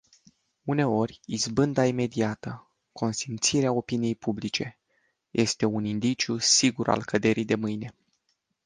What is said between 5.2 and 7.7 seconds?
este un indiciu sigur al căderii de